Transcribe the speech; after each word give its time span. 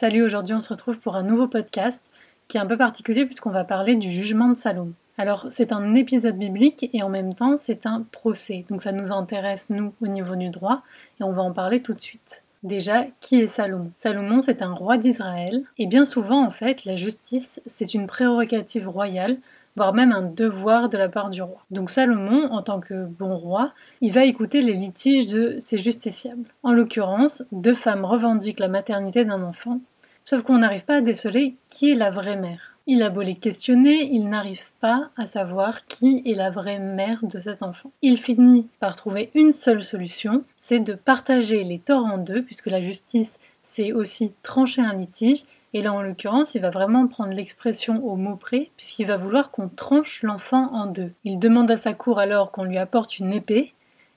Salut, 0.00 0.22
aujourd'hui 0.22 0.54
on 0.54 0.60
se 0.60 0.68
retrouve 0.68 1.00
pour 1.00 1.16
un 1.16 1.24
nouveau 1.24 1.48
podcast 1.48 2.12
qui 2.46 2.56
est 2.56 2.60
un 2.60 2.66
peu 2.66 2.76
particulier 2.76 3.26
puisqu'on 3.26 3.50
va 3.50 3.64
parler 3.64 3.96
du 3.96 4.08
jugement 4.08 4.48
de 4.48 4.54
Salomon. 4.54 4.92
Alors 5.16 5.48
c'est 5.50 5.72
un 5.72 5.92
épisode 5.94 6.38
biblique 6.38 6.88
et 6.92 7.02
en 7.02 7.08
même 7.08 7.34
temps 7.34 7.56
c'est 7.56 7.84
un 7.84 8.06
procès, 8.12 8.64
donc 8.70 8.80
ça 8.80 8.92
nous 8.92 9.10
intéresse 9.10 9.70
nous 9.70 9.92
au 10.00 10.06
niveau 10.06 10.36
du 10.36 10.50
droit 10.50 10.82
et 11.18 11.24
on 11.24 11.32
va 11.32 11.42
en 11.42 11.50
parler 11.50 11.82
tout 11.82 11.94
de 11.94 12.00
suite. 12.00 12.44
Déjà, 12.62 13.06
qui 13.18 13.40
est 13.40 13.48
Salomon 13.48 13.90
Salomon, 13.96 14.40
c'est 14.40 14.62
un 14.62 14.72
roi 14.72 14.98
d'Israël, 14.98 15.64
et 15.78 15.88
bien 15.88 16.04
souvent, 16.04 16.44
en 16.46 16.52
fait, 16.52 16.84
la 16.84 16.94
justice, 16.94 17.60
c'est 17.66 17.92
une 17.92 18.06
prérogative 18.06 18.88
royale 18.88 19.38
voire 19.78 19.94
même 19.94 20.10
un 20.10 20.22
devoir 20.22 20.88
de 20.88 20.98
la 20.98 21.08
part 21.08 21.30
du 21.30 21.40
roi. 21.40 21.64
Donc 21.70 21.88
Salomon, 21.90 22.50
en 22.50 22.62
tant 22.62 22.80
que 22.80 23.04
bon 23.04 23.36
roi, 23.36 23.72
il 24.00 24.12
va 24.12 24.24
écouter 24.24 24.60
les 24.60 24.72
litiges 24.72 25.28
de 25.28 25.54
ses 25.60 25.78
justiciables. 25.78 26.48
En 26.64 26.72
l'occurrence, 26.72 27.44
deux 27.52 27.76
femmes 27.76 28.04
revendiquent 28.04 28.58
la 28.58 28.66
maternité 28.66 29.24
d'un 29.24 29.40
enfant, 29.40 29.78
sauf 30.24 30.42
qu'on 30.42 30.58
n'arrive 30.58 30.84
pas 30.84 30.96
à 30.96 31.00
déceler 31.00 31.54
qui 31.68 31.92
est 31.92 31.94
la 31.94 32.10
vraie 32.10 32.36
mère. 32.36 32.74
Il 32.88 33.04
a 33.04 33.10
beau 33.10 33.22
les 33.22 33.36
questionner, 33.36 34.08
il 34.12 34.28
n'arrive 34.28 34.72
pas 34.80 35.10
à 35.16 35.26
savoir 35.26 35.86
qui 35.86 36.24
est 36.26 36.34
la 36.34 36.50
vraie 36.50 36.80
mère 36.80 37.20
de 37.22 37.38
cet 37.38 37.62
enfant. 37.62 37.92
Il 38.02 38.18
finit 38.18 38.66
par 38.80 38.96
trouver 38.96 39.30
une 39.34 39.52
seule 39.52 39.84
solution, 39.84 40.42
c'est 40.56 40.80
de 40.80 40.94
partager 40.94 41.62
les 41.62 41.78
torts 41.78 42.06
en 42.06 42.18
deux, 42.18 42.42
puisque 42.42 42.66
la 42.66 42.82
justice, 42.82 43.38
c'est 43.62 43.92
aussi 43.92 44.32
trancher 44.42 44.82
un 44.82 44.94
litige, 44.94 45.44
et 45.74 45.82
là, 45.82 45.92
en 45.92 46.02
l'occurrence, 46.02 46.54
il 46.54 46.62
va 46.62 46.70
vraiment 46.70 47.06
prendre 47.06 47.32
l'expression 47.32 48.04
au 48.04 48.16
mot 48.16 48.36
près, 48.36 48.70
puisqu'il 48.76 49.06
va 49.06 49.16
vouloir 49.16 49.50
qu'on 49.50 49.68
tranche 49.68 50.22
l'enfant 50.22 50.72
en 50.72 50.86
deux. 50.86 51.12
Il 51.24 51.38
demande 51.38 51.70
à 51.70 51.76
sa 51.76 51.92
cour 51.92 52.18
alors 52.18 52.50
qu'on 52.50 52.64
lui 52.64 52.78
apporte 52.78 53.18
une 53.18 53.32
épée, 53.32 53.74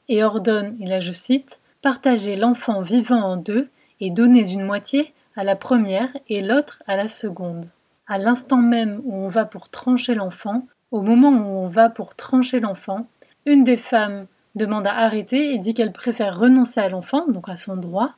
et 0.08 0.24
ordonne, 0.24 0.78
et 0.80 0.86
là 0.86 1.00
je 1.02 1.12
cite, 1.12 1.60
partager 1.82 2.36
l'enfant 2.36 2.82
vivant 2.82 3.22
en 3.22 3.38
deux, 3.38 3.70
et 4.00 4.12
donner 4.12 4.50
une 4.50 4.64
moitié 4.64 5.14
à 5.36 5.44
la 5.44 5.56
première 5.56 6.10
et 6.28 6.42
l'autre 6.42 6.82
à 6.88 6.96
la 6.96 7.08
seconde. 7.08 7.66
À 8.08 8.18
l'instant 8.18 8.58
même 8.58 9.02
où 9.06 9.16
on 9.16 9.30
va 9.30 9.46
pour 9.46 9.70
trancher 9.70 10.16
l'enfant, 10.16 10.68
au 10.92 11.02
moment 11.02 11.30
où 11.30 11.64
on 11.64 11.68
va 11.68 11.90
pour 11.90 12.16
trancher 12.16 12.60
l'enfant, 12.60 13.08
une 13.46 13.64
des 13.64 13.78
femmes 13.78 14.28
demande 14.56 14.88
à 14.88 14.98
arrêter 14.98 15.54
et 15.54 15.58
dit 15.58 15.74
qu'elle 15.74 15.94
préfère 15.94 16.38
renoncer 16.38 16.80
à 16.80 16.90
l'enfant, 16.90 17.28
donc 17.28 17.48
à 17.48 17.56
son 17.56 17.78
droit, 17.78 18.12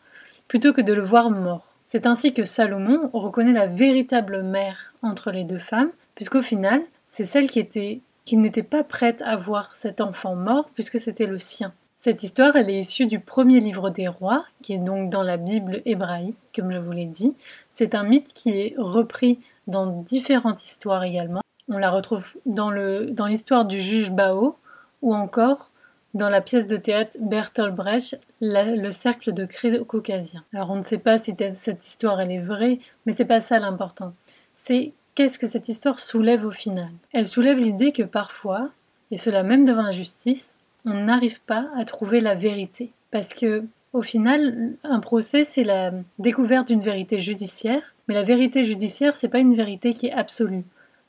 plutôt 0.48 0.74
que 0.74 0.82
de 0.82 0.94
le 0.94 1.04
voir 1.04 1.30
mort. 1.30 1.73
C'est 1.94 2.08
ainsi 2.08 2.34
que 2.34 2.44
Salomon 2.44 3.12
reconnaît 3.14 3.54
la 3.54 3.68
véritable 3.68 4.42
mère 4.42 4.96
entre 5.04 5.30
les 5.30 5.44
deux 5.44 5.60
femmes, 5.60 5.92
puisqu'au 6.16 6.42
final, 6.42 6.82
c'est 7.06 7.24
celle 7.24 7.52
qui, 7.52 7.60
était, 7.60 8.02
qui 8.26 8.36
n'était 8.36 8.64
pas 8.64 8.84
prête 8.84 9.22
à 9.22 9.38
voir 9.38 9.76
cet 9.76 10.02
enfant 10.02 10.36
mort, 10.36 10.72
puisque 10.74 11.00
c'était 11.00 11.28
le 11.28 11.38
sien. 11.38 11.72
Cette 11.94 12.24
histoire, 12.24 12.56
elle 12.56 12.72
est 12.72 12.80
issue 12.80 13.06
du 13.06 13.20
premier 13.20 13.60
livre 13.60 13.92
des 13.92 14.08
rois, 14.08 14.44
qui 14.64 14.74
est 14.74 14.80
donc 14.80 15.12
dans 15.12 15.22
la 15.22 15.38
Bible 15.38 15.84
hébraïque, 15.86 16.40
comme 16.56 16.72
je 16.72 16.80
vous 16.80 16.94
l'ai 16.94 17.06
dit. 17.06 17.36
C'est 17.72 17.94
un 17.94 18.06
mythe 18.06 18.34
qui 18.34 18.50
est 18.50 18.74
repris 18.80 19.38
dans 19.68 19.86
différentes 19.86 20.66
histoires 20.66 21.04
également. 21.04 21.42
On 21.70 21.78
la 21.78 21.92
retrouve 21.92 22.26
dans 22.48 22.72
l'histoire 22.72 23.66
du 23.66 23.80
juge 23.80 24.10
Bao, 24.10 24.58
ou 25.04 25.14
encore 25.14 25.70
dans 26.14 26.30
la 26.30 26.42
pièce 26.42 26.68
de 26.68 26.78
théâtre 26.78 27.18
Bertolt 27.20 27.74
Brecht, 27.74 28.20
le 28.42 28.92
cercle 28.92 29.34
de 29.34 29.46
craie 29.46 29.80
caucasien. 29.86 30.44
Alors 30.54 30.72
on 30.72 30.76
ne 30.76 30.84
sait 30.84 30.98
pas 30.98 31.18
si 31.18 31.36
cette 31.56 31.88
histoire 31.88 32.22
elle 32.22 32.32
est 32.32 32.42
vraie, 32.42 32.80
mais 33.06 33.14
c'est 33.14 33.26
pas 33.26 33.42
ça 33.42 33.60
l'important. 33.60 34.14
C'est 34.54 34.94
qu'est-ce 35.16 35.40
que 35.40 35.48
cette 35.48 35.70
histoire 35.70 36.00
soulève 36.00 36.46
au 36.46 36.52
final? 36.52 36.90
Elle 37.14 37.28
soulève 37.28 37.58
l'idée 37.58 37.92
que 37.92 38.04
parfois, 38.04 38.70
et 39.12 39.18
cela 39.18 39.44
même 39.44 39.66
devant 39.66 39.82
la 39.82 39.92
justice, 39.92 40.56
on 40.86 41.06
n'arrive 41.06 41.42
pas 41.42 41.70
à 41.78 41.86
trouver 41.86 42.20
la 42.20 42.36
vérité. 42.36 42.92
Parce 43.12 43.34
que 43.34 43.64
au 43.94 44.02
final, 44.02 44.74
un 44.84 45.00
procès, 45.00 45.44
c'est 45.44 45.64
la 45.64 45.92
découverte 46.18 46.68
d'une 46.68 46.80
vérité 46.80 47.20
judiciaire, 47.20 47.94
mais 48.08 48.16
la 48.16 48.24
vérité 48.24 48.66
judiciaire, 48.66 49.16
c'est 49.16 49.30
pas 49.30 49.40
une 49.40 49.56
vérité 49.56 49.94
qui 49.94 50.08
est 50.08 50.14
absolue. 50.14 50.64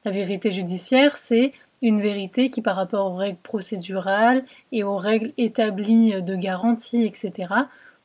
La 0.05 0.11
vérité 0.11 0.51
judiciaire, 0.51 1.17
c'est 1.17 1.53
une 1.85 2.01
vérité 2.01 2.49
qui, 2.49 2.63
par 2.63 2.77
rapport 2.77 3.13
aux 3.13 3.17
règles 3.17 3.39
procédurales 3.43 4.42
et 4.73 4.83
aux 4.83 4.97
règles 4.97 5.33
établies 5.36 6.23
de 6.23 6.35
garantie, 6.35 7.05
etc., 7.05 7.53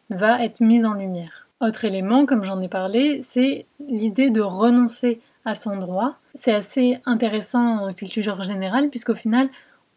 va 0.09 0.43
être 0.43 0.59
mise 0.59 0.83
en 0.85 0.93
lumière. 0.93 1.47
Autre 1.61 1.85
élément, 1.85 2.25
comme 2.25 2.43
j'en 2.43 2.61
ai 2.61 2.67
parlé, 2.67 3.21
c'est 3.23 3.65
l'idée 3.87 4.31
de 4.31 4.41
renoncer 4.41 5.21
à 5.45 5.55
son 5.55 5.77
droit. 5.77 6.15
C'est 6.33 6.53
assez 6.53 6.99
intéressant 7.05 7.87
en 7.87 7.93
culture 7.93 8.43
générale, 8.43 8.89
puisqu'au 8.89 9.15
final, 9.15 9.47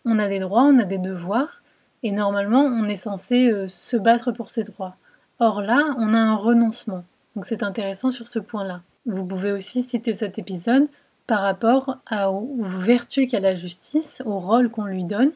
on 0.05 0.21
a 0.21 0.29
des 0.29 0.39
droits, 0.39 0.63
on 0.63 0.79
a 0.79 0.85
des 0.85 0.99
devoirs, 0.99 1.61
et 2.05 2.13
normalement, 2.13 2.63
on 2.63 2.85
est 2.85 2.97
censé 2.97 3.51
euh, 3.51 3.67
se 3.67 3.97
battre 3.97 4.31
pour 4.31 4.51
ses 4.51 4.63
droits. 4.63 4.95
Or 5.41 5.61
là, 5.61 5.95
on 5.99 6.15
a 6.15 6.19
un 6.19 6.37
renoncement. 6.37 7.05
Donc 7.35 7.47
c'est 7.47 7.65
intéressant 7.65 8.11
sur 8.11 8.29
ce 8.29 8.39
point-là. 8.39 8.83
Vous 9.07 9.25
pouvez 9.25 9.51
aussi 9.51 9.83
citer 9.83 10.13
cet 10.15 10.39
épisode 10.39 10.87
par 11.33 11.41
rapport 11.41 11.97
aux 12.11 12.63
vertus 12.63 13.27
qu'a 13.27 13.41
la 13.41 13.55
justice, 13.55 14.23
au 14.27 14.39
rôle 14.39 14.71
qu'on 14.71 14.85
lui 14.85 15.05
donne, 15.05 15.31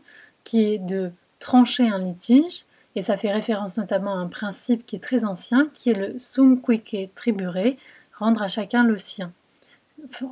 qui 0.45 0.75
est 0.75 0.79
de 0.79 1.11
trancher 1.39 1.89
un 1.89 1.99
litige, 1.99 2.67
et 2.97 3.03
ça 3.03 3.17
fait 3.17 3.33
référence 3.33 3.79
notamment 3.79 4.13
à 4.13 4.19
un 4.19 4.27
principe 4.27 4.85
qui 4.85 4.97
est 4.97 5.03
très 5.03 5.25
ancien, 5.25 5.71
qui 5.73 5.89
est 5.89 5.95
le 5.95 6.19
sum 6.19 6.61
quique 6.61 7.15
tribure, 7.15 7.57
rendre 8.19 8.43
à 8.43 8.49
chacun 8.49 8.85
le 8.85 8.99
sien, 8.99 9.33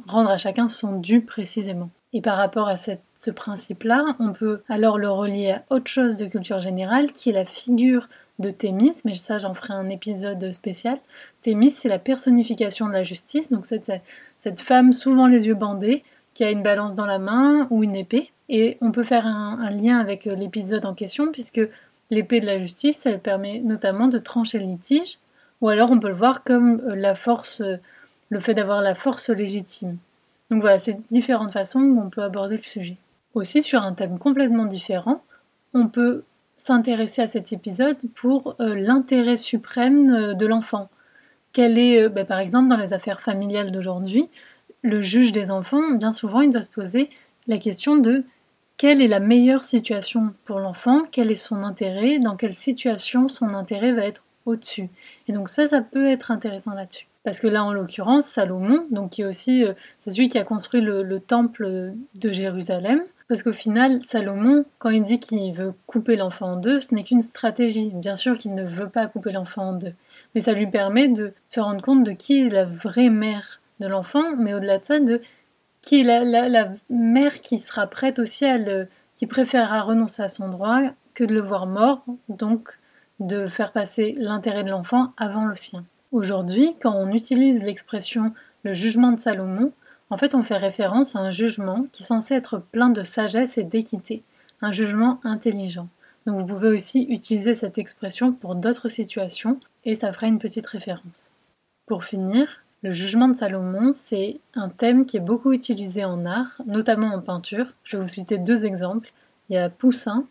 rendre 0.07 0.29
à 0.29 0.37
chacun 0.37 0.69
son 0.69 0.99
dû 0.99 1.23
précisément. 1.23 1.89
Et 2.13 2.21
par 2.21 2.37
rapport 2.37 2.69
à 2.69 2.77
ce 2.77 3.31
principe-là, 3.31 4.17
on 4.19 4.35
peut 4.35 4.61
alors 4.69 4.99
le 4.99 5.09
relier 5.09 5.53
à 5.53 5.65
autre 5.71 5.91
chose 5.91 6.19
de 6.19 6.27
culture 6.27 6.61
générale, 6.61 7.11
qui 7.13 7.31
est 7.31 7.33
la 7.33 7.47
figure 7.47 8.11
de 8.39 8.51
Thémis, 8.51 9.01
mais 9.05 9.15
ça 9.15 9.39
j'en 9.39 9.55
ferai 9.55 9.75
un 9.75 9.89
épisode 9.89 10.53
spécial. 10.53 10.99
Thémis, 11.43 11.71
c'est 11.71 11.89
la 11.89 11.99
personnification 11.99 12.89
de 12.89 12.93
la 12.93 13.05
justice, 13.05 13.51
donc 13.51 13.65
cette, 13.65 13.93
cette 14.39 14.61
femme 14.61 14.93
souvent 14.93 15.27
les 15.27 15.47
yeux 15.47 15.55
bandés, 15.55 16.03
qui 16.35 16.45
a 16.45 16.51
une 16.51 16.63
balance 16.63 16.95
dans 16.95 17.07
la 17.07 17.19
main 17.19 17.67
ou 17.71 17.85
une 17.85 17.95
épée. 17.95 18.31
Et 18.49 18.77
on 18.81 18.93
peut 18.93 19.05
faire 19.05 19.27
un, 19.27 19.71
lien 19.71 19.99
avec 19.99 20.27
l'épisode 20.27 20.85
en 20.85 20.95
question, 20.95 21.31
puisque 21.33 21.61
l'épée 22.11 22.41
de 22.41 22.47
la 22.47 22.59
justice, 22.59 23.07
elle 23.07 23.21
permet 23.21 23.61
notamment 23.61 24.09
de 24.09 24.19
trancher 24.19 24.59
le 24.59 24.67
litige, 24.67 25.19
ou 25.61 25.69
alors 25.69 25.91
on 25.91 25.99
peut 25.99 26.09
le 26.09 26.15
voir 26.15 26.45
comme 26.45 26.81
euh, 26.81 26.95
la 26.95 27.15
force, 27.15 27.63
euh, 27.63 27.77
le 28.29 28.41
fait 28.41 28.53
d'avoir 28.53 28.83
la 28.83 28.95
force 28.95 29.31
légitime. 29.31 29.97
Donc 30.51 30.61
voilà, 30.61 30.79
c'est 30.79 30.99
différentes 31.11 31.53
façons 31.53 31.81
où 31.81 32.01
on 32.01 32.11
peut 32.11 32.23
aborder 32.23 32.57
le 32.57 32.63
sujet. 32.63 32.97
Aussi, 33.33 33.63
sur 33.63 33.83
un 33.83 33.95
thème 33.95 34.19
complètement 34.19 34.67
différent, 34.67 35.23
on 35.73 35.89
peut 35.89 36.25
s'intéresser 36.65 37.21
à 37.21 37.27
cet 37.27 37.53
épisode 37.53 37.99
pour 38.15 38.57
euh, 38.59 38.75
l'intérêt 38.75 39.37
suprême 39.37 40.11
euh, 40.11 40.33
de 40.33 40.47
l'enfant. 40.47 40.89
Quel 41.53 41.79
est, 41.79 42.05
euh, 42.05 42.09
bah, 42.09 42.25
par 42.25 42.39
exemple, 42.39 42.71
dans 42.71 42.79
les 42.79 42.95
affaires 42.95 43.21
familiales 43.21 43.71
d'aujourd'hui, 43.71 44.31
le 44.81 45.03
juge 45.03 45.31
des 45.31 45.51
enfants, 45.51 45.93
bien 45.97 46.11
souvent, 46.11 46.41
il 46.41 46.49
doit 46.49 46.63
se 46.63 46.71
poser 46.71 47.11
la 47.49 47.59
question 47.59 47.99
de 47.99 48.25
quelle 48.79 49.03
est 49.03 49.09
la 49.09 49.21
meilleure 49.21 49.63
situation 49.63 50.33
pour 50.47 50.59
l'enfant, 50.59 51.03
quel 51.13 51.31
est 51.31 51.35
son 51.35 51.63
intérêt, 51.63 52.19
dans 52.19 52.35
quelle 52.35 52.55
situation 52.55 53.29
son 53.29 53.51
intérêt 53.51 53.93
va 53.93 54.07
être 54.07 54.25
au-dessus. 54.47 54.89
Et 55.29 55.33
donc 55.33 55.51
ça, 55.51 55.69
ça 55.69 55.83
peut 55.83 56.07
être 56.07 56.31
intéressant 56.31 56.73
là-dessus. 56.73 57.09
Parce 57.25 57.41
que 57.41 57.47
là, 57.47 57.63
en 57.63 57.75
l'occurrence, 57.75 58.25
Salomon, 58.25 58.87
donc 58.91 59.11
qui 59.11 59.23
est 59.23 59.27
aussi 59.27 59.65
c'est 60.01 60.11
celui 60.11 60.29
qui 60.29 60.39
a 60.39 60.45
construit 60.45 60.81
le 60.81 61.21
temple 61.21 61.93
de 62.21 62.33
Jérusalem, 62.33 63.03
parce 63.29 63.43
qu'au 63.43 63.53
final, 63.53 64.03
Salomon, 64.03 64.65
quand 64.79 64.91
il 64.91 65.03
dit 65.03 65.19
qu'il 65.19 65.53
veut 65.55 65.73
couper 65.87 66.17
l'enfant 66.17 66.53
en 66.53 66.57
deux, 66.57 66.81
ce 66.81 66.95
n'est 66.95 67.05
qu'une 67.05 67.23
stratégie. 67.23 67.91
Bien 67.95 68.17
sûr 68.17 68.39
qu'il 68.39 68.55
ne 68.55 68.65
veut 68.65 68.89
pas 68.89 69.07
couper 69.07 69.33
l'enfant 69.33 69.71
en 69.71 69.73
deux. 69.73 69.95
Mais 70.35 70.41
ça 70.43 70.53
lui 70.53 70.67
permet 70.67 71.09
de 71.09 71.33
se 71.49 71.61
rendre 71.61 71.81
compte 71.81 72.05
de 72.05 72.13
qui 72.13 72.41
est 72.41 72.49
la 72.49 72.65
vraie 72.65 73.09
mère 73.09 73.61
de 73.81 73.87
l'enfant, 73.87 74.37
mais 74.37 74.55
au-delà 74.55 74.79
de 74.79 74.85
ça, 74.85 75.01
de 75.01 75.23
qui 75.81 76.01
est 76.01 76.05
la, 76.05 76.73
mère 76.91 77.41
qui 77.41 77.59
sera 77.59 77.87
prête 77.87 78.19
aussi 78.19 78.45
à 78.45 78.59
le. 78.59 78.89
qui 79.17 79.27
préférera 79.27 79.83
renoncer 79.83 80.23
à 80.23 80.29
son 80.29 80.49
droit 80.49 80.81
que 81.15 81.25
de 81.25 81.35
le 81.35 81.41
voir 81.41 81.67
mort, 81.67 82.05
donc 82.29 82.79
de 83.21 83.47
faire 83.47 83.73
passer 83.73 84.15
l'intérêt 84.19 84.65
de 84.65 84.71
l'enfant 84.71 85.13
avant 85.17 85.47
le 85.47 85.57
sien. 85.57 85.85
Aujourd'hui, 86.13 86.75
quand 86.83 86.95
on 86.95 87.13
utilise 87.13 87.63
l'expression 87.63 88.33
le 88.65 88.73
jugement 88.73 89.13
de 89.13 89.21
Salomon, 89.21 89.73
en 90.11 90.17
fait, 90.17 90.35
on 90.35 90.43
fait 90.43 90.57
référence 90.57 91.17
à 91.17 91.21
un 91.21 91.31
jugement 91.31 91.87
qui 91.93 92.03
est 92.03 92.07
censé 92.07 92.35
être 92.35 92.59
plein 92.59 92.91
de 92.91 93.03
sagesse 93.03 93.59
et 93.59 93.65
d'équité, 93.65 94.23
un 94.61 94.73
jugement 94.73 95.21
intelligent. 95.25 95.89
Donc 96.27 96.41
vous 96.41 96.47
pouvez 96.47 96.69
aussi 96.69 97.03
utiliser 97.11 97.55
cette 97.55 97.79
expression 97.79 98.33
pour 98.33 98.55
d'autres 98.55 98.89
situations 98.89 99.59
et 99.85 99.95
ça 99.95 100.13
fera 100.13 100.27
une 100.27 100.39
petite 100.39 100.67
référence. 100.67 101.33
Pour 101.87 102.05
finir, 102.05 102.63
le 102.83 102.93
jugement 102.93 103.29
de 103.29 103.35
Salomon, 103.35 103.93
c'est 103.93 104.41
un 104.55 104.69
thème 104.69 105.07
qui 105.07 105.17
est 105.17 105.21
beaucoup 105.21 105.53
utilisé 105.53 106.05
en 106.05 106.25
art, 106.27 106.61
notamment 106.67 107.15
en 107.15 107.21
peinture. 107.21 107.67
Je 107.85 107.97
vais 107.97 108.03
vous 108.03 108.09
citer 108.09 108.39
deux 108.39 108.65
exemples. 108.67 109.13
Il 109.49 109.57
y 109.57 109.59
a 109.59 109.69
Poussin 109.69 110.27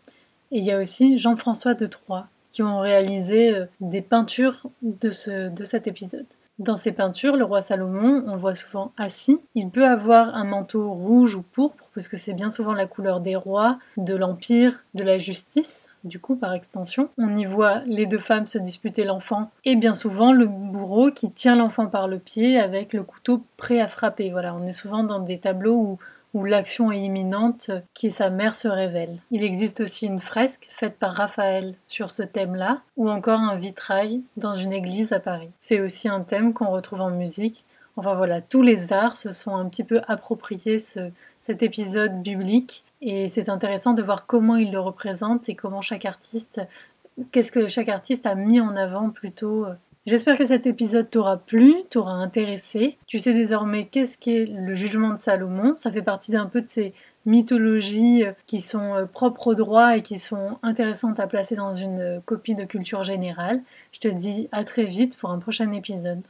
et 0.50 0.58
il 0.58 0.64
y 0.64 0.72
a 0.72 0.80
aussi 0.80 1.18
Jean-François 1.18 1.74
de 1.74 1.86
Troyes 1.86 2.28
qui 2.50 2.62
ont 2.62 2.78
réalisé 2.78 3.54
euh, 3.54 3.66
des 3.80 4.02
peintures 4.02 4.62
de, 4.82 5.48
de 5.48 5.64
cet 5.64 5.88
épisode. 5.88 6.26
Dans 6.60 6.76
ses 6.76 6.92
peintures, 6.92 7.34
le 7.36 7.44
roi 7.44 7.62
Salomon, 7.62 8.22
on 8.28 8.34
le 8.34 8.38
voit 8.38 8.54
souvent 8.54 8.92
assis. 8.96 9.40
Il 9.56 9.70
peut 9.70 9.86
avoir 9.86 10.36
un 10.36 10.44
manteau 10.44 10.88
rouge 10.92 11.34
ou 11.34 11.42
pourpre, 11.42 11.88
puisque 11.90 12.16
c'est 12.16 12.32
bien 12.32 12.48
souvent 12.48 12.74
la 12.74 12.86
couleur 12.86 13.18
des 13.18 13.34
rois, 13.34 13.80
de 13.96 14.14
l'empire, 14.14 14.84
de 14.94 15.02
la 15.02 15.18
justice, 15.18 15.88
du 16.04 16.20
coup 16.20 16.36
par 16.36 16.52
extension. 16.52 17.08
On 17.18 17.36
y 17.36 17.44
voit 17.44 17.80
les 17.86 18.06
deux 18.06 18.20
femmes 18.20 18.46
se 18.46 18.58
disputer 18.58 19.02
l'enfant, 19.02 19.50
et 19.64 19.74
bien 19.74 19.94
souvent 19.94 20.32
le 20.32 20.46
bourreau 20.46 21.10
qui 21.10 21.32
tient 21.32 21.56
l'enfant 21.56 21.88
par 21.88 22.06
le 22.06 22.20
pied 22.20 22.60
avec 22.60 22.92
le 22.92 23.02
couteau 23.02 23.42
prêt 23.56 23.80
à 23.80 23.88
frapper. 23.88 24.30
Voilà, 24.30 24.54
on 24.54 24.64
est 24.64 24.72
souvent 24.72 25.02
dans 25.02 25.18
des 25.18 25.40
tableaux 25.40 25.74
où 25.74 25.98
où 26.34 26.44
l'action 26.44 26.92
est 26.92 27.00
imminente, 27.00 27.70
qui 27.94 28.10
sa 28.10 28.28
mère 28.28 28.56
se 28.56 28.68
révèle. 28.68 29.18
Il 29.30 29.44
existe 29.44 29.80
aussi 29.80 30.06
une 30.06 30.18
fresque 30.18 30.66
faite 30.68 30.98
par 30.98 31.12
Raphaël 31.14 31.76
sur 31.86 32.10
ce 32.10 32.24
thème-là, 32.24 32.82
ou 32.96 33.08
encore 33.08 33.40
un 33.40 33.56
vitrail 33.56 34.20
dans 34.36 34.54
une 34.54 34.72
église 34.72 35.12
à 35.12 35.20
Paris. 35.20 35.50
C'est 35.56 35.80
aussi 35.80 36.08
un 36.08 36.20
thème 36.20 36.52
qu'on 36.52 36.70
retrouve 36.70 37.00
en 37.00 37.10
musique. 37.10 37.64
Enfin 37.96 38.14
voilà, 38.16 38.40
tous 38.40 38.62
les 38.62 38.92
arts 38.92 39.16
se 39.16 39.32
sont 39.32 39.54
un 39.54 39.68
petit 39.68 39.84
peu 39.84 40.00
appropriés 40.08 40.78
cet 40.80 41.62
épisode 41.62 42.22
biblique, 42.22 42.84
et 43.00 43.28
c'est 43.28 43.48
intéressant 43.48 43.94
de 43.94 44.02
voir 44.02 44.26
comment 44.26 44.56
il 44.56 44.72
le 44.72 44.80
représente 44.80 45.48
et 45.48 45.54
comment 45.54 45.82
chaque 45.82 46.04
artiste, 46.04 46.60
qu'est-ce 47.30 47.52
que 47.52 47.68
chaque 47.68 47.88
artiste 47.88 48.26
a 48.26 48.34
mis 48.34 48.60
en 48.60 48.74
avant 48.74 49.10
plutôt 49.10 49.66
J'espère 50.06 50.36
que 50.36 50.44
cet 50.44 50.66
épisode 50.66 51.08
t'aura 51.08 51.38
plu, 51.38 51.76
t'aura 51.88 52.12
intéressé. 52.12 52.98
Tu 53.06 53.18
sais 53.18 53.32
désormais 53.32 53.86
qu'est-ce 53.86 54.18
qu'est 54.18 54.44
le 54.44 54.74
jugement 54.74 55.14
de 55.14 55.18
Salomon. 55.18 55.76
Ça 55.78 55.90
fait 55.90 56.02
partie 56.02 56.32
d'un 56.32 56.44
peu 56.44 56.60
de 56.60 56.68
ces 56.68 56.92
mythologies 57.24 58.24
euh, 58.24 58.32
qui 58.46 58.60
sont 58.60 58.94
euh, 58.94 59.06
propres 59.06 59.46
au 59.46 59.54
droit 59.54 59.96
et 59.96 60.02
qui 60.02 60.18
sont 60.18 60.58
intéressantes 60.62 61.20
à 61.20 61.26
placer 61.26 61.54
dans 61.56 61.72
une 61.72 62.00
euh, 62.00 62.20
copie 62.26 62.54
de 62.54 62.64
culture 62.64 63.02
générale. 63.02 63.62
Je 63.92 64.00
te 64.00 64.08
dis 64.08 64.46
à 64.52 64.64
très 64.64 64.84
vite 64.84 65.16
pour 65.16 65.30
un 65.30 65.38
prochain 65.38 65.72
épisode. 65.72 66.20